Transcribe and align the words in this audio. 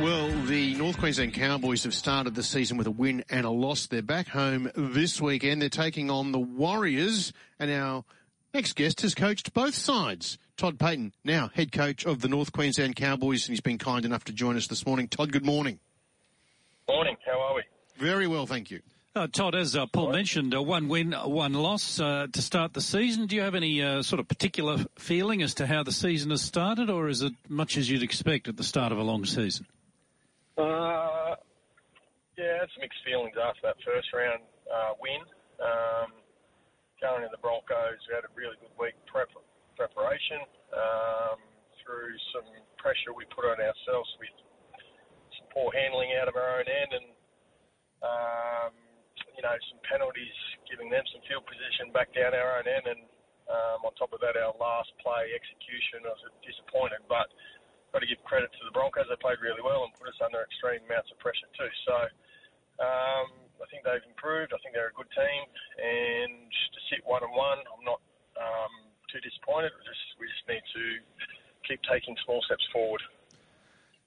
Well, 0.00 0.30
the 0.46 0.74
North 0.74 0.98
Queensland 0.98 1.34
Cowboys 1.34 1.84
have 1.84 1.94
started 1.94 2.34
the 2.34 2.42
season 2.42 2.76
with 2.76 2.86
a 2.86 2.90
win 2.90 3.24
and 3.28 3.44
a 3.44 3.50
loss. 3.50 3.86
They're 3.86 4.02
back 4.02 4.26
home 4.26 4.70
this 4.74 5.20
weekend. 5.20 5.60
They're 5.60 5.68
taking 5.68 6.10
on 6.10 6.32
the 6.32 6.38
Warriors. 6.38 7.32
And 7.60 7.70
our 7.70 8.04
next 8.54 8.72
guest 8.72 9.02
has 9.02 9.14
coached 9.14 9.52
both 9.52 9.74
sides. 9.74 10.38
Todd 10.56 10.78
Payten, 10.78 11.12
now 11.24 11.50
head 11.54 11.72
coach 11.72 12.06
of 12.06 12.20
the 12.20 12.28
North 12.28 12.52
Queensland 12.52 12.96
Cowboys, 12.96 13.46
and 13.46 13.52
he's 13.52 13.60
been 13.60 13.78
kind 13.78 14.04
enough 14.04 14.24
to 14.24 14.32
join 14.32 14.56
us 14.56 14.66
this 14.66 14.86
morning. 14.86 15.08
Todd, 15.08 15.30
good 15.30 15.44
morning. 15.44 15.78
Morning. 16.88 17.16
How 17.26 17.40
are 17.40 17.54
we? 17.54 17.62
Very 17.96 18.26
well, 18.26 18.46
thank 18.46 18.70
you. 18.70 18.80
Uh, 19.14 19.26
Todd, 19.26 19.54
as 19.54 19.76
uh, 19.76 19.84
Paul 19.86 20.10
mentioned, 20.10 20.54
uh, 20.54 20.62
one 20.62 20.88
win, 20.88 21.12
one 21.12 21.52
loss 21.52 22.00
uh, 22.00 22.28
to 22.32 22.40
start 22.40 22.72
the 22.72 22.80
season. 22.80 23.26
Do 23.26 23.36
you 23.36 23.42
have 23.42 23.54
any 23.54 23.82
uh, 23.82 24.02
sort 24.02 24.20
of 24.20 24.26
particular 24.26 24.78
feeling 24.96 25.42
as 25.42 25.54
to 25.54 25.66
how 25.66 25.82
the 25.82 25.92
season 25.92 26.30
has 26.30 26.40
started, 26.40 26.88
or 26.88 27.08
is 27.08 27.20
it 27.20 27.34
much 27.46 27.76
as 27.76 27.90
you'd 27.90 28.02
expect 28.02 28.48
at 28.48 28.56
the 28.56 28.64
start 28.64 28.90
of 28.90 28.98
a 28.98 29.02
long 29.02 29.26
season? 29.26 29.66
Uh, 30.56 31.32
yeah, 32.36 32.60
had 32.60 32.68
some 32.76 32.84
mixed 32.84 33.00
feelings 33.08 33.36
after 33.40 33.72
that 33.72 33.78
first 33.84 34.08
round 34.12 34.44
uh, 34.68 34.92
win. 35.00 35.24
Um, 35.60 36.12
going 37.00 37.24
to 37.24 37.32
the 37.32 37.40
Broncos, 37.40 38.00
we 38.08 38.12
had 38.12 38.28
a 38.28 38.32
really 38.36 38.56
good 38.60 38.74
week 38.76 38.96
prep, 39.08 39.32
preparation 39.80 40.44
um, 40.76 41.40
through 41.80 42.12
some 42.36 42.48
pressure 42.76 43.16
we 43.16 43.24
put 43.32 43.48
on 43.48 43.58
ourselves 43.58 44.10
with 44.20 44.34
some 45.38 45.48
poor 45.56 45.72
handling 45.72 46.12
out 46.20 46.28
of 46.28 46.36
our 46.36 46.60
own 46.60 46.68
end 46.68 46.90
and 46.92 47.08
um, 48.02 48.72
you 49.38 49.42
know 49.42 49.54
some 49.70 49.80
penalties, 49.86 50.36
giving 50.66 50.90
them 50.90 51.04
some 51.14 51.22
field 51.30 51.46
position 51.46 51.94
back 51.94 52.10
down 52.12 52.34
our 52.34 52.58
own 52.60 52.66
end, 52.66 52.86
and 52.92 53.02
um, 53.46 53.86
on 53.86 53.92
top 53.94 54.10
of 54.12 54.20
that, 54.20 54.34
our 54.38 54.54
last 54.58 54.90
play 55.02 55.30
execution 55.32 56.04
I 56.06 56.12
was 56.12 56.22
disappointed, 56.42 57.02
but 57.06 57.30
got 57.92 58.00
to 58.00 58.08
give 58.08 58.20
credit 58.24 58.48
to 58.48 58.62
the 58.64 58.72
Broncos. 58.72 59.06
They 59.06 59.20
played 59.20 59.38
really 59.44 59.60
well 59.60 59.84
and 59.84 59.92
put 59.94 60.08
us 60.08 60.16
under 60.24 60.40
extreme 60.40 60.80
amounts 60.88 61.12
of 61.12 61.20
pressure 61.20 61.48
too. 61.52 61.70
So 61.84 61.96
um, 62.80 63.28
I 63.60 63.66
think 63.68 63.84
they've 63.84 64.04
improved. 64.08 64.56
I 64.56 64.58
think 64.64 64.72
they're 64.72 64.90
a 64.90 64.98
good 64.98 65.12
team, 65.12 65.42
and 65.76 66.48
to 66.48 66.80
sit 66.88 67.04
one 67.04 67.22
and 67.22 67.32
one, 67.36 67.60
I'm 67.60 67.84
not 67.84 68.00
um, 68.40 68.74
too 69.12 69.20
disappointed. 69.20 69.70
We 69.76 69.84
just 69.84 70.04
we 70.18 70.24
just 70.26 70.44
need 70.48 70.64
to 70.64 70.84
keep 71.68 71.80
taking 71.86 72.16
small 72.24 72.40
steps 72.48 72.64
forward. 72.72 73.04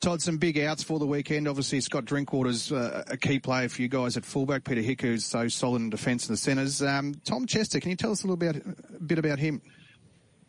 Todd, 0.02 0.22
some 0.22 0.38
big 0.38 0.60
outs 0.60 0.84
for 0.84 1.00
the 1.00 1.08
weekend. 1.08 1.48
Obviously, 1.48 1.80
Scott 1.82 2.06
Drinkwater's 2.06 2.72
uh, 2.72 3.04
a 3.08 3.18
key 3.18 3.40
player 3.40 3.70
for 3.70 3.82
you 3.82 3.88
guys 3.88 4.18
at 4.18 4.26
fullback. 4.26 4.64
Peter 4.64 4.82
Hiku 4.82 5.14
is 5.14 5.26
so 5.26 5.48
solid 5.48 5.82
in 5.82 5.90
defence 5.90 6.28
and 6.28 6.34
the 6.34 6.38
centres. 6.38 6.82
Um, 6.82 7.16
Tom 7.24 7.48
Chester, 7.48 7.80
can 7.80 7.90
you 7.92 7.96
tell 7.96 8.12
us 8.12 8.24
a 8.24 8.28
little 8.28 8.38
bit, 8.38 8.58
a 8.58 9.00
bit 9.02 9.18
about 9.18 9.40
him? 9.40 9.62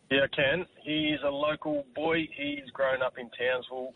Yeah, 0.07 0.23
I 0.23 0.31
can. 0.31 0.63
He's 0.87 1.19
a 1.27 1.29
local 1.29 1.83
boy. 1.91 2.23
He's 2.31 2.63
grown 2.71 3.03
up 3.03 3.19
in 3.19 3.27
Townsville 3.35 3.91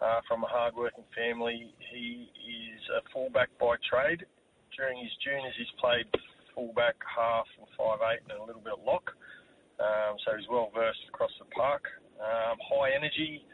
uh, 0.00 0.24
from 0.24 0.40
a 0.40 0.48
hard-working 0.48 1.04
family. 1.12 1.76
He 1.92 2.32
is 2.32 2.80
a 2.96 3.04
fullback 3.12 3.52
by 3.60 3.76
trade. 3.84 4.24
During 4.72 4.96
his 5.04 5.12
juniors, 5.20 5.52
he's 5.60 5.68
played 5.76 6.08
fullback, 6.56 6.96
half, 7.04 7.44
and 7.60 7.68
five 7.76 8.00
eight, 8.08 8.24
and 8.24 8.40
a 8.40 8.44
little 8.44 8.64
bit 8.64 8.72
of 8.72 8.80
lock. 8.88 9.04
Um, 9.76 10.16
so 10.24 10.32
he's 10.32 10.48
well 10.48 10.72
versed 10.72 11.04
across 11.12 11.32
the 11.36 11.44
park. 11.52 11.84
Um, 12.16 12.56
high 12.64 12.96
energy. 12.96 13.44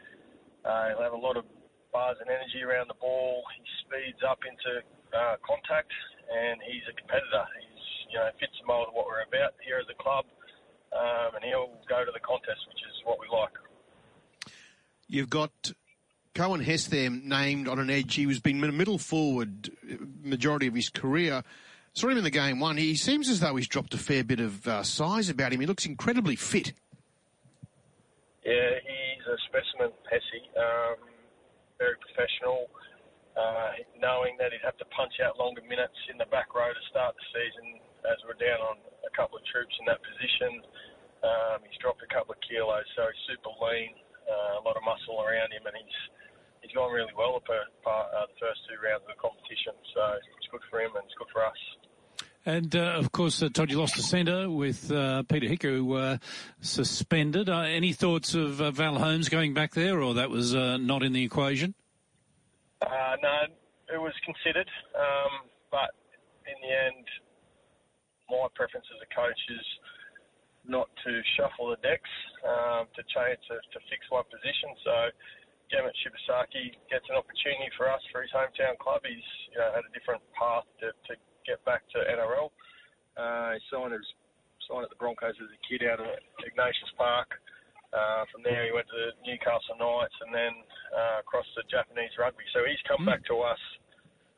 Uh, 0.63 0.95
he'll 0.95 1.03
have 1.03 1.17
a 1.17 1.19
lot 1.19 1.35
of 1.35 1.43
bars 1.91 2.15
and 2.23 2.31
energy 2.31 2.63
around 2.63 2.87
the 2.87 2.99
ball. 3.03 3.43
He 3.51 3.63
speeds 3.83 4.23
up 4.23 4.39
into 4.47 4.79
uh, 5.11 5.35
contact, 5.43 5.91
and 6.31 6.63
he's 6.63 6.87
a 6.87 6.95
competitor. 6.95 7.43
He's 7.59 8.15
you 8.15 8.17
know 8.23 8.31
fits 8.39 8.55
the 8.63 8.67
mold 8.67 8.87
of 8.91 8.95
what 8.95 9.11
we're 9.11 9.27
about 9.27 9.59
here 9.59 9.83
at 9.83 9.91
the 9.91 9.99
club 9.99 10.23
um, 10.93 11.35
and 11.35 11.43
he'll 11.43 11.71
go 11.89 12.05
to 12.05 12.11
the 12.11 12.19
contest, 12.19 12.61
which 12.67 12.81
is 12.87 12.95
what 13.03 13.19
we 13.19 13.27
like. 13.31 13.53
You've 15.07 15.29
got 15.29 15.51
Coen 16.35 16.63
Hess 16.63 16.87
there 16.87 17.09
named 17.09 17.67
on 17.67 17.79
an 17.79 17.89
edge. 17.89 18.15
He 18.15 18.25
was 18.25 18.39
been 18.39 18.63
a 18.63 18.71
middle 18.71 18.97
forward 18.97 19.71
majority 20.21 20.67
of 20.67 20.75
his 20.75 20.89
career. 20.89 21.43
Saw 21.93 22.09
him 22.09 22.17
in 22.17 22.23
the 22.23 22.29
game 22.29 22.59
one. 22.59 22.77
He 22.77 22.95
seems 22.95 23.27
as 23.27 23.39
though 23.39 23.55
he's 23.55 23.67
dropped 23.67 23.93
a 23.93 23.97
fair 23.97 24.23
bit 24.23 24.39
of 24.39 24.67
uh, 24.67 24.83
size 24.83 25.29
about 25.29 25.51
him. 25.51 25.61
He 25.61 25.65
looks 25.65 25.85
incredibly 25.85 26.35
fit. 26.35 26.73
Yeah, 28.45 28.77
he's 28.85 29.25
a 29.25 29.37
specimen, 29.49 29.91
Hesse. 30.05 30.45
Um, 30.53 31.09
very 31.79 31.97
professional. 31.97 32.69
Uh, 33.37 33.81
knowing 34.01 34.33
that 34.37 34.51
he'd 34.53 34.65
have 34.65 34.77
to 34.77 34.85
punch 34.93 35.13
out 35.21 35.37
longer 35.37 35.61
minutes 35.61 35.97
in 36.09 36.17
the 36.17 36.25
back 36.33 36.53
row 36.53 36.69
to 36.69 36.83
start 36.89 37.13
the 37.13 37.25
season, 37.33 37.81
as 38.05 38.17
we're 38.25 38.37
down 38.37 38.61
on 38.61 38.77
couple 39.17 39.41
of 39.41 39.43
troops 39.49 39.73
in 39.81 39.89
that 39.89 39.99
position. 40.05 40.61
Um, 41.25 41.65
he's 41.65 41.81
dropped 41.81 42.05
a 42.05 42.11
couple 42.13 42.37
of 42.37 42.39
kilos, 42.45 42.85
so 42.93 43.09
he's 43.09 43.23
super 43.25 43.49
lean, 43.57 43.97
uh, 44.29 44.61
a 44.61 44.63
lot 44.63 44.77
of 44.77 44.85
muscle 44.85 45.17
around 45.17 45.49
him, 45.49 45.65
and 45.65 45.73
he's 45.73 45.99
he's 46.61 46.71
gone 46.77 46.93
really 46.93 47.13
well 47.17 47.41
for 47.45 47.57
uh, 47.57 48.29
the 48.29 48.37
first 48.37 48.61
two 48.69 48.77
rounds 48.77 49.01
of 49.09 49.17
the 49.17 49.19
competition. 49.19 49.73
So 49.97 50.01
it's 50.37 50.47
good 50.53 50.61
for 50.69 50.79
him 50.79 50.93
and 50.93 51.03
it's 51.09 51.17
good 51.17 51.31
for 51.33 51.41
us. 51.41 51.61
And 52.47 52.75
uh, 52.75 52.95
of 52.95 53.11
course, 53.11 53.43
uh, 53.43 53.49
Todd, 53.49 53.71
you 53.71 53.79
lost 53.79 53.97
the 53.97 54.01
centre 54.01 54.49
with 54.49 54.89
uh, 54.89 55.23
Peter 55.23 55.47
Hiku 55.47 56.15
uh, 56.15 56.17
suspended. 56.61 57.49
Uh, 57.49 57.59
any 57.59 57.91
thoughts 57.91 58.35
of 58.35 58.61
uh, 58.61 58.71
Val 58.71 58.95
Holmes 58.95 59.27
going 59.27 59.53
back 59.53 59.73
there, 59.73 60.01
or 60.01 60.13
that 60.13 60.29
was 60.29 60.53
not 60.53 61.03
in 61.03 61.11
the 61.11 61.23
equation? 61.23 61.75
no, 62.81 63.35
it 63.93 63.97
was 63.97 64.13
considered, 64.23 64.69
um, 64.95 65.49
but 65.71 65.91
in 66.47 66.55
the 66.61 66.73
end, 66.85 67.05
my 68.29 68.46
preference 68.57 68.89
as 68.89 68.99
a 69.05 69.09
coach 69.13 69.41
is 69.53 69.67
not 70.67 70.89
to 71.05 71.11
shuffle 71.39 71.71
the 71.71 71.79
decks, 71.79 72.11
um, 72.43 72.89
to 72.97 73.01
change 73.07 73.39
to, 73.47 73.55
to 73.55 73.79
fix 73.87 74.03
one 74.11 74.27
position. 74.27 74.73
So 74.83 74.93
Jamal 75.71 75.95
Shibasaki 76.03 76.75
gets 76.91 77.07
an 77.07 77.15
opportunity 77.15 77.71
for 77.79 77.87
us 77.87 78.03
for 78.11 78.25
his 78.25 78.31
hometown 78.35 78.75
club. 78.81 79.05
He's 79.07 79.23
you 79.55 79.59
know, 79.63 79.71
had 79.71 79.87
a 79.87 79.91
different 79.95 80.19
path 80.35 80.67
to, 80.83 80.91
to 80.91 81.13
get 81.47 81.63
back 81.63 81.87
to 81.95 82.03
NRL. 82.03 82.51
Uh, 83.15 83.55
he 83.55 83.61
signed, 83.71 83.95
his, 83.95 84.03
signed 84.67 84.83
at 84.83 84.91
the 84.91 84.99
Broncos 84.99 85.35
as 85.39 85.49
a 85.49 85.61
kid 85.63 85.87
out 85.87 86.03
of 86.03 86.11
Ignatius 86.43 86.93
Park. 86.99 87.31
Uh, 87.95 88.27
from 88.27 88.43
there, 88.43 88.67
he 88.67 88.75
went 88.75 88.87
to 88.91 89.15
Newcastle 89.23 89.79
Knights 89.79 90.17
and 90.27 90.35
then 90.35 90.53
uh, 90.91 91.23
across 91.23 91.47
to 91.55 91.63
Japanese 91.71 92.11
rugby. 92.19 92.43
So 92.51 92.67
he's 92.67 92.83
come 92.83 93.07
mm. 93.07 93.15
back 93.15 93.23
to 93.31 93.39
us 93.47 93.63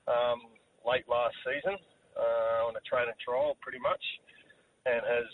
um, 0.06 0.54
late 0.86 1.10
last 1.10 1.34
season 1.42 1.82
uh, 2.20 2.68
on 2.68 2.76
a 2.76 2.84
train 2.84 3.08
and 3.08 3.18
trial 3.24 3.56
pretty 3.64 3.80
much, 3.80 4.04
and 4.84 5.00
has 5.00 5.32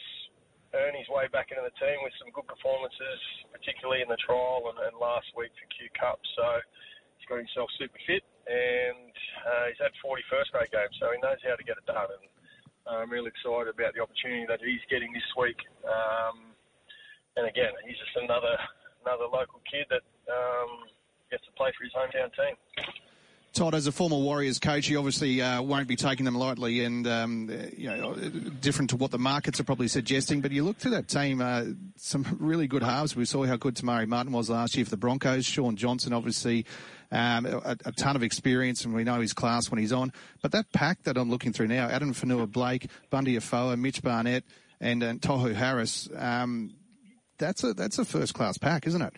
earned 0.77 0.99
his 0.99 1.09
way 1.09 1.25
back 1.31 1.49
into 1.49 1.63
the 1.63 1.73
team 1.81 1.97
with 2.05 2.13
some 2.21 2.29
good 2.35 2.45
performances, 2.45 3.19
particularly 3.49 4.05
in 4.05 4.09
the 4.11 4.19
trial 4.21 4.69
and, 4.69 4.77
and 4.85 4.95
last 5.01 5.27
week 5.33 5.49
for 5.55 5.65
Q 5.73 5.89
Cup. 5.97 6.19
So 6.35 6.45
he's 7.17 7.27
got 7.27 7.41
himself 7.41 7.71
super 7.79 7.97
fit, 8.05 8.23
and 8.45 9.13
uh, 9.41 9.65
he's 9.71 9.81
had 9.81 9.93
40 10.03 10.21
first 10.29 10.53
grade 10.53 10.69
games, 10.69 10.93
so 11.01 11.09
he 11.09 11.19
knows 11.23 11.41
how 11.41 11.57
to 11.57 11.65
get 11.65 11.79
it 11.79 11.87
done. 11.89 12.11
And 12.13 12.25
I'm 12.85 13.09
really 13.09 13.33
excited 13.33 13.71
about 13.71 13.97
the 13.97 14.03
opportunity 14.03 14.45
that 14.45 14.61
he's 14.61 14.83
getting 14.91 15.09
this 15.09 15.25
week. 15.39 15.57
Um, 15.87 16.53
and 17.35 17.49
again, 17.49 17.73
he's 17.83 17.97
just 17.97 18.15
another 18.21 18.55
another 19.03 19.29
local 19.29 19.61
kid 19.69 19.85
that 19.93 20.01
um, 20.29 20.89
gets 21.29 21.45
to 21.45 21.53
play 21.53 21.69
for 21.77 21.85
his 21.85 21.93
hometown 21.93 22.33
team. 22.33 22.55
Todd, 23.55 23.73
as 23.73 23.87
a 23.87 23.91
former 23.91 24.17
Warriors 24.17 24.59
coach, 24.59 24.89
you 24.89 24.97
obviously 24.97 25.41
uh, 25.41 25.61
won't 25.61 25.87
be 25.87 25.95
taking 25.95 26.25
them 26.25 26.35
lightly, 26.35 26.83
and 26.83 27.07
um, 27.07 27.49
you 27.77 27.87
know, 27.87 28.13
different 28.13 28.89
to 28.89 28.97
what 28.97 29.11
the 29.11 29.17
markets 29.17 29.61
are 29.61 29.63
probably 29.63 29.87
suggesting. 29.87 30.41
But 30.41 30.51
you 30.51 30.65
look 30.65 30.77
through 30.77 30.91
that 30.91 31.07
team, 31.07 31.39
uh, 31.39 31.63
some 31.95 32.37
really 32.39 32.67
good 32.67 32.83
halves. 32.83 33.15
We 33.15 33.23
saw 33.23 33.45
how 33.45 33.55
good 33.55 33.77
Te 33.77 33.85
Maire 33.85 34.05
Martin 34.07 34.33
was 34.33 34.49
last 34.49 34.75
year 34.75 34.83
for 34.83 34.91
the 34.91 34.97
Broncos. 34.97 35.45
Shaun 35.45 35.77
Johnson, 35.77 36.11
obviously, 36.11 36.65
um, 37.11 37.45
a, 37.45 37.77
a, 37.85 37.91
ton 37.93 38.17
of 38.17 38.23
experience, 38.23 38.83
and 38.83 38.93
we 38.93 39.05
know 39.05 39.21
his 39.21 39.31
class 39.31 39.71
when 39.71 39.79
he's 39.79 39.93
on. 39.93 40.11
But 40.41 40.51
that 40.51 40.71
pack 40.73 41.03
that 41.03 41.17
I'm 41.17 41.29
looking 41.29 41.53
through 41.53 41.67
now: 41.67 41.87
Addin 41.87 42.13
Fonua-Blake, 42.13 42.89
Bunty 43.09 43.37
Afoa, 43.37 43.77
Mitch 43.77 44.03
Barnett, 44.03 44.43
and, 44.81 45.01
and 45.01 45.21
Tohu 45.21 45.55
Harris. 45.55 46.09
Um, 46.17 46.75
that's 47.37 47.63
a 47.63 47.73
that's 47.73 47.99
a 47.99 48.05
first 48.05 48.33
class 48.33 48.57
pack, 48.57 48.85
isn't 48.85 49.01
it? 49.01 49.13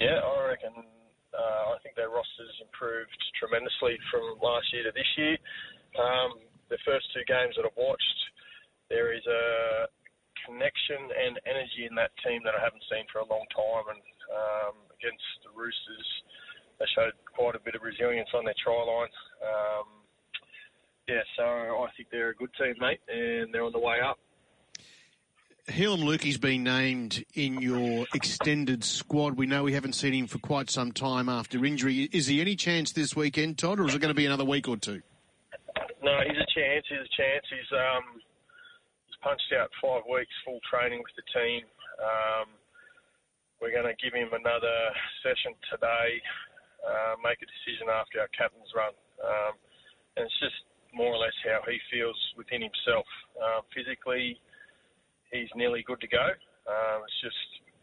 Yeah, 0.00 0.18
I 0.18 0.48
reckon 0.48 0.89
their 2.00 2.08
roster's 2.08 2.56
improved 2.64 3.12
tremendously 3.36 4.00
from 4.08 4.40
last 4.40 4.64
year 4.72 4.88
to 4.88 4.92
this 4.96 5.12
year. 5.20 5.36
Um, 6.00 6.40
the 6.72 6.80
first 6.88 7.04
two 7.12 7.20
games 7.28 7.60
that 7.60 7.68
I've 7.68 7.76
watched, 7.76 8.20
there 8.88 9.12
is 9.12 9.20
a 9.28 9.92
connection 10.48 11.12
and 11.12 11.36
energy 11.44 11.84
in 11.84 11.92
that 12.00 12.16
team 12.24 12.40
that 12.48 12.56
I 12.56 12.64
haven't 12.64 12.88
seen 12.88 13.04
for 13.12 13.20
a 13.20 13.28
long 13.28 13.44
time. 13.52 13.92
And 13.92 14.04
um, 14.32 14.74
against 14.96 15.28
the 15.44 15.52
Roosters, 15.52 16.08
they 16.80 16.88
showed 16.96 17.12
quite 17.28 17.52
a 17.52 17.60
bit 17.60 17.76
of 17.76 17.84
resilience 17.84 18.32
on 18.32 18.48
their 18.48 18.56
try 18.56 18.80
line. 18.80 19.12
Um, 19.44 19.88
yeah, 21.04 21.26
so 21.36 21.84
I 21.84 21.92
think 21.98 22.08
they're 22.08 22.32
a 22.32 22.40
good 22.40 22.54
team, 22.56 22.80
mate, 22.80 23.04
and 23.12 23.52
they're 23.52 23.66
on 23.66 23.76
the 23.76 23.82
way 23.82 24.00
up. 24.00 24.16
Heilum 25.68 26.04
Luki's 26.04 26.38
been 26.38 26.64
named 26.64 27.24
in 27.34 27.60
your 27.60 28.06
extended 28.14 28.84
squad. 28.84 29.36
We 29.36 29.46
know 29.46 29.62
we 29.64 29.72
haven't 29.72 29.94
seen 29.94 30.12
him 30.12 30.26
for 30.26 30.38
quite 30.38 30.70
some 30.70 30.92
time 30.92 31.28
after 31.28 31.64
injury. 31.64 32.08
Is 32.12 32.26
he 32.26 32.40
any 32.40 32.56
chance 32.56 32.92
this 32.92 33.14
weekend, 33.14 33.58
Todd, 33.58 33.80
or 33.80 33.86
is 33.86 33.94
it 33.94 34.00
going 34.00 34.10
to 34.10 34.14
be 34.14 34.26
another 34.26 34.44
week 34.44 34.68
or 34.68 34.76
two? 34.76 35.02
No, 36.02 36.18
he's 36.26 36.38
a 36.38 36.48
chance. 36.54 36.86
He's 36.88 36.98
a 36.98 37.12
chance. 37.16 37.44
He's 37.50 37.70
um, 37.76 38.20
he's 39.06 39.16
punched 39.22 39.52
out 39.58 39.70
five 39.82 40.02
weeks 40.10 40.32
full 40.44 40.60
training 40.70 41.02
with 41.02 41.12
the 41.14 41.26
team. 41.38 41.62
Um, 42.00 42.48
we're 43.60 43.72
going 43.72 43.86
to 43.86 43.96
give 44.02 44.14
him 44.14 44.32
another 44.32 44.76
session 45.22 45.52
today 45.70 46.20
uh, 46.84 47.14
make 47.20 47.40
a 47.40 47.48
decision 47.48 47.92
after 47.92 48.20
our 48.20 48.30
captain's 48.32 48.72
run. 48.72 48.94
Um, 49.20 49.54
and 50.16 50.24
it's 50.24 50.40
just 50.40 50.64
more 50.92 51.12
or 51.12 51.20
less 51.20 51.36
how 51.44 51.60
he 51.68 51.78
feels 51.92 52.16
within 52.36 52.64
himself. 52.64 53.06
Um, 53.38 53.62
physically, 53.70 54.40
he's 55.32 55.48
nearly 55.54 55.82
good 55.86 56.00
to 56.00 56.08
go. 56.08 56.26
Um, 56.66 57.02
it's 57.04 57.20
just 57.22 57.36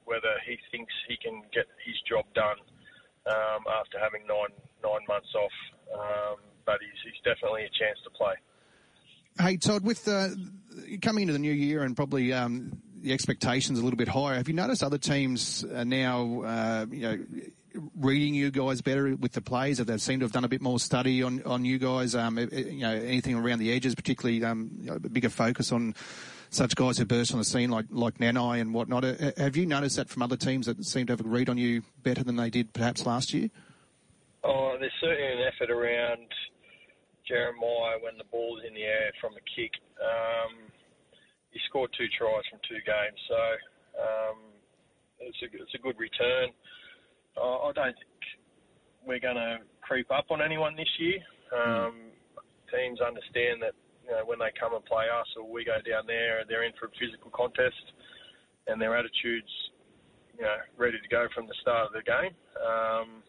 whether 0.05 0.39
he 0.47 0.57
thinks 0.71 0.93
he 1.07 1.17
can 1.17 1.43
get 1.53 1.65
his 1.85 1.95
job 2.07 2.25
done 2.33 2.57
um, 3.27 3.63
after 3.79 3.99
having 3.99 4.21
nine 4.27 4.53
nine 4.83 5.03
months 5.07 5.33
off. 5.35 5.57
Um, 5.93 6.37
but 6.65 6.77
he's, 6.81 7.13
he's 7.13 7.21
definitely 7.23 7.63
a 7.63 7.71
chance 7.77 7.97
to 8.03 8.09
play. 8.11 8.35
Hey 9.39 9.57
Todd, 9.57 9.83
with 9.83 10.07
uh, 10.07 10.29
coming 11.01 11.23
into 11.23 11.33
the 11.33 11.39
new 11.39 11.51
year 11.51 11.83
and 11.83 11.95
probably 11.95 12.33
um, 12.33 12.81
the 13.01 13.13
expectations 13.13 13.79
a 13.79 13.83
little 13.83 13.97
bit 13.97 14.07
higher, 14.07 14.35
have 14.35 14.47
you 14.47 14.53
noticed 14.53 14.83
other 14.83 14.97
teams 14.97 15.63
are 15.63 15.85
now, 15.85 16.41
uh, 16.41 16.85
you 16.89 17.01
know, 17.01 17.25
reading 17.97 18.33
you 18.33 18.51
guys 18.51 18.81
better 18.81 19.15
with 19.15 19.33
the 19.33 19.41
plays? 19.41 19.79
Have 19.79 19.87
they 19.87 19.97
seemed 19.97 20.21
to 20.21 20.25
have 20.25 20.31
done 20.31 20.43
a 20.43 20.49
bit 20.49 20.61
more 20.61 20.79
study 20.79 21.23
on, 21.23 21.41
on 21.43 21.65
you 21.65 21.77
guys? 21.77 22.15
Um, 22.15 22.37
you 22.37 22.81
know, 22.81 22.93
anything 22.93 23.35
around 23.35 23.59
the 23.59 23.71
edges, 23.71 23.95
particularly 23.95 24.43
um, 24.43 24.71
you 24.79 24.87
know, 24.87 24.95
a 24.95 24.99
bigger 24.99 25.29
focus 25.29 25.71
on 25.71 25.95
such 26.49 26.75
guys 26.75 26.97
who 26.97 27.05
burst 27.05 27.33
on 27.33 27.39
the 27.39 27.45
scene 27.45 27.69
like 27.69 27.85
like 27.89 28.19
Nanai 28.19 28.61
and 28.61 28.73
whatnot. 28.73 29.03
Uh, 29.03 29.31
have 29.37 29.57
you 29.57 29.65
noticed 29.65 29.97
that 29.97 30.09
from 30.09 30.21
other 30.21 30.37
teams 30.37 30.65
that 30.67 30.83
seem 30.85 31.07
to 31.07 31.13
have 31.13 31.21
a 31.21 31.27
read 31.27 31.49
on 31.49 31.57
you 31.57 31.83
better 32.03 32.23
than 32.23 32.35
they 32.35 32.49
did 32.49 32.73
perhaps 32.73 33.05
last 33.05 33.33
year? 33.33 33.49
Oh, 34.43 34.77
there's 34.79 34.93
certainly 35.01 35.33
an 35.33 35.39
effort 35.53 35.71
around 35.71 36.27
Jeremiah 37.27 37.99
when 38.01 38.17
the 38.17 38.23
ball's 38.31 38.61
in 38.65 38.73
the 38.73 38.83
air 38.83 39.11
from 39.19 39.33
a 39.33 39.43
kick. 39.43 39.71
Um, 39.99 40.71
he 41.51 41.59
scored 41.67 41.91
two 41.97 42.07
tries 42.17 42.43
from 42.49 42.59
two 42.67 42.79
games, 42.85 43.19
so 43.27 43.41
um, 43.99 44.37
it's 45.19 45.37
a 45.43 45.47
it's 45.61 45.75
a 45.75 45.79
good 45.79 45.99
return. 45.99 46.49
I 47.41 47.71
don't 47.73 47.95
think 47.95 48.21
we're 49.05 49.19
going 49.19 49.35
to 49.37 49.59
creep 49.81 50.11
up 50.11 50.25
on 50.29 50.41
anyone 50.41 50.75
this 50.75 50.89
year. 50.99 51.19
Um, 51.55 52.11
teams 52.73 52.99
understand 52.99 53.61
that 53.63 53.73
you 54.03 54.11
know, 54.11 54.23
when 54.25 54.39
they 54.39 54.51
come 54.59 54.73
and 54.75 54.83
play 54.85 55.05
us 55.11 55.27
or 55.35 55.43
we 55.43 55.63
go 55.63 55.79
down 55.83 56.07
there, 56.07 56.43
they're 56.47 56.63
in 56.63 56.75
for 56.79 56.87
a 56.87 56.95
physical 56.99 57.31
contest, 57.31 57.91
and 58.67 58.79
their 58.81 58.95
attitudes, 58.95 59.51
you 60.35 60.43
know, 60.43 60.59
ready 60.77 60.99
to 60.99 61.09
go 61.11 61.27
from 61.35 61.47
the 61.47 61.55
start 61.61 61.87
of 61.87 61.93
the 61.93 62.03
game. 62.03 62.35
Um, 62.59 63.23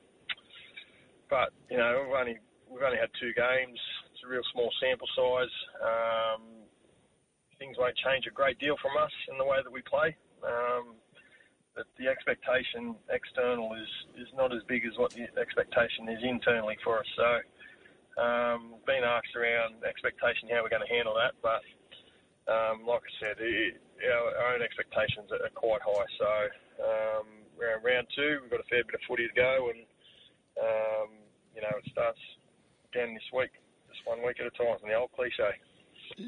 but 1.30 1.50
you 1.70 1.76
know, 1.76 2.06
we've 2.06 2.14
only 2.14 2.36
we've 2.70 2.82
only 2.82 2.98
had 2.98 3.10
two 3.20 3.34
games. 3.34 3.78
It's 4.14 4.22
a 4.24 4.28
real 4.30 4.46
small 4.54 4.70
sample 4.78 5.08
size. 5.14 5.54
Um, 5.82 6.42
things 7.58 7.76
won't 7.78 7.96
change 8.06 8.26
a 8.26 8.34
great 8.34 8.58
deal 8.58 8.76
from 8.82 8.94
us 8.98 9.12
in 9.30 9.38
the 9.38 9.44
way 9.44 9.58
that 9.62 9.70
we 9.70 9.82
play. 9.82 10.14
Um, 10.46 10.94
but 11.78 11.86
the 11.94 12.10
expectation 12.10 12.98
external 13.06 13.70
is, 13.78 13.86
is 14.18 14.26
not 14.34 14.50
as 14.50 14.66
big 14.66 14.82
as 14.82 14.98
what 14.98 15.14
the 15.14 15.30
expectation 15.38 16.10
is 16.10 16.18
internally 16.26 16.74
for 16.82 16.98
us. 16.98 17.06
So, 17.14 17.30
um, 18.18 18.74
been 18.82 19.06
asked 19.06 19.30
around 19.38 19.78
expectation 19.86 20.50
how 20.50 20.66
we're 20.66 20.74
going 20.74 20.82
to 20.82 20.90
handle 20.90 21.14
that, 21.14 21.38
but 21.38 21.62
um, 22.50 22.82
like 22.82 23.06
I 23.06 23.12
said, 23.22 23.36
it, 23.38 23.78
our, 24.10 24.26
our, 24.42 24.54
own 24.58 24.62
expectations 24.62 25.30
are 25.30 25.38
quite 25.54 25.78
high. 25.86 26.10
So, 26.18 26.30
um, 26.82 27.26
around 27.62 27.86
round 27.86 28.06
two, 28.10 28.42
we've 28.42 28.50
got 28.50 28.58
a 28.58 28.66
fair 28.66 28.82
bit 28.82 28.98
of 28.98 29.06
footy 29.06 29.30
to 29.30 29.34
go, 29.38 29.70
and 29.70 29.86
um, 30.58 31.14
you 31.54 31.62
know, 31.62 31.70
it 31.78 31.86
starts 31.94 32.18
again 32.90 33.14
this 33.14 33.30
week, 33.30 33.54
just 33.86 34.02
one 34.02 34.18
week 34.26 34.42
at 34.42 34.50
a 34.50 34.54
time, 34.58 34.82
and 34.82 34.90
the 34.90 34.98
old 34.98 35.14
cliche. 35.14 35.54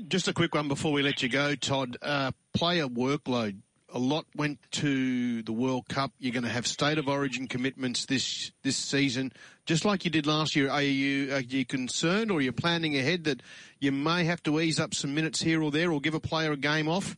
Just 0.07 0.29
a 0.29 0.33
quick 0.33 0.55
one 0.55 0.69
before 0.69 0.93
we 0.93 1.03
let 1.03 1.25
you 1.25 1.29
go, 1.29 1.57
Todd. 1.57 1.97
Uh, 2.03 2.31
player 2.55 2.87
workload. 2.87 3.59
A 3.93 3.99
lot 3.99 4.25
went 4.37 4.59
to 4.73 5.43
the 5.43 5.53
World 5.53 5.89
Cup. 5.89 6.13
You're 6.19 6.33
going 6.33 6.45
to 6.45 6.51
have 6.51 6.67
state 6.67 6.99
of 6.99 7.09
origin 7.09 7.49
commitments 7.49 8.07
this 8.07 8.53
this 8.63 8.77
season, 8.77 9.33
just 9.67 9.85
like 9.85 10.05
you 10.05 10.11
did 10.11 10.27
last 10.27 10.55
year. 10.55 10.71
Are 10.71 10.83
you 10.83 11.35
are 11.35 11.41
you 11.41 11.65
concerned, 11.65 12.31
or 12.31 12.39
are 12.39 12.41
you 12.41 12.53
planning 12.53 12.97
ahead 12.97 13.25
that 13.25 13.43
you 13.81 13.93
may 13.93 14.25
have 14.25 14.43
to 14.45 14.61
ease 14.61 14.79
up 14.79 14.95
some 14.95 15.15
minutes 15.15 15.43
here 15.43 15.63
or 15.63 15.71
there, 15.71 15.91
or 15.91 16.01
give 16.01 16.15
a 16.15 16.21
player 16.21 16.53
a 16.53 16.57
game 16.57 16.89
off? 16.89 17.17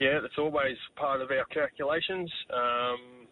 Yeah, 0.00 0.20
that's 0.20 0.38
always 0.38 0.76
part 0.96 1.20
of 1.20 1.30
our 1.30 1.44
calculations. 1.52 2.32
Um, 2.52 3.28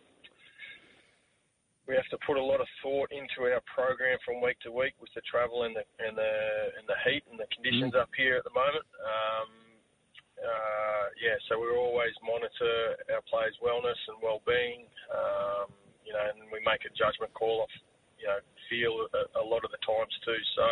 we 1.89 1.97
have 1.97 2.05
to 2.13 2.19
put 2.27 2.37
a 2.37 2.45
lot 2.45 2.61
of 2.61 2.69
thought 2.85 3.09
into 3.11 3.49
our 3.51 3.65
program 3.65 4.19
from 4.25 4.45
week 4.45 4.61
to 4.61 4.71
week 4.71 4.93
with 5.01 5.09
the 5.17 5.23
travel 5.25 5.65
and 5.65 5.75
the 5.75 5.85
and 6.05 6.17
the 6.17 6.33
and 6.77 6.85
the 6.85 6.99
heat 7.09 7.25
and 7.31 7.41
the 7.41 7.49
conditions 7.49 7.97
mm. 7.97 8.01
up 8.01 8.13
here 8.17 8.37
at 8.37 8.45
the 8.45 8.53
moment. 8.53 8.85
Um, 9.01 9.68
so 11.47 11.61
we 11.61 11.71
always 11.71 12.15
monitor 12.25 12.99
our 13.15 13.23
players' 13.31 13.57
wellness 13.63 13.99
and 14.11 14.19
well-being. 14.19 14.91
Um, 15.13 15.71
you 16.03 16.17
know, 16.17 16.25
and 16.25 16.49
we 16.51 16.59
make 16.65 16.83
a 16.89 16.93
judgment 16.97 17.31
call 17.37 17.63
off 17.63 17.75
you 18.19 18.27
know 18.27 18.41
feel 18.67 19.07
a, 19.13 19.23
a 19.39 19.45
lot 19.45 19.63
of 19.63 19.71
the 19.71 19.81
times 19.87 20.13
too. 20.25 20.41
So 20.57 20.67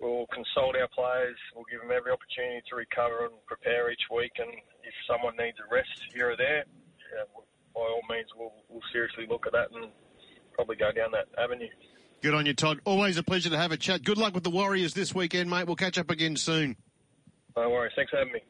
we'll 0.00 0.26
consult 0.32 0.76
our 0.76 0.90
players. 0.90 1.36
We'll 1.54 1.68
give 1.70 1.80
them 1.80 1.92
every 1.94 2.10
opportunity 2.10 2.64
to 2.68 2.74
recover 2.76 3.28
and 3.28 3.36
prepare 3.46 3.90
each 3.92 4.06
week. 4.08 4.32
And 4.38 4.50
if 4.82 4.94
someone 5.06 5.36
needs 5.36 5.56
a 5.60 5.68
rest 5.68 5.92
here 6.12 6.32
or 6.32 6.36
there, 6.36 6.64
know, 7.18 7.44
by 7.74 7.80
all 7.80 8.02
means, 8.08 8.28
we'll, 8.36 8.52
we'll 8.68 8.84
seriously 8.92 9.26
look 9.28 9.46
at 9.46 9.52
that 9.52 9.70
and 9.74 9.90
probably 10.52 10.76
go 10.76 10.90
down 10.92 11.10
that 11.12 11.28
avenue. 11.40 11.68
Good 12.22 12.34
on 12.34 12.46
you, 12.46 12.54
Todd. 12.54 12.80
Always 12.84 13.16
a 13.16 13.22
pleasure 13.22 13.50
to 13.50 13.58
have 13.58 13.70
a 13.70 13.76
chat. 13.76 14.02
Good 14.02 14.18
luck 14.18 14.34
with 14.34 14.42
the 14.42 14.50
Warriors 14.50 14.94
this 14.94 15.14
weekend, 15.14 15.48
mate. 15.50 15.66
We'll 15.66 15.76
catch 15.76 15.98
up 15.98 16.10
again 16.10 16.36
soon. 16.36 16.76
No 17.56 17.70
worries. 17.70 17.92
Thanks 17.94 18.10
for 18.10 18.18
having 18.18 18.32
me. 18.32 18.40